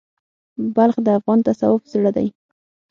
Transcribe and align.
بلخ 0.75 0.97
د 1.03 1.07
افغان 1.19 1.39
تصوف 1.45 1.81
زړه 1.93 2.11
دی. 2.17 2.27